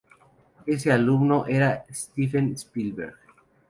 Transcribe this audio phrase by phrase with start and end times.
[0.65, 3.19] Ese alumno era Steven Spielberg.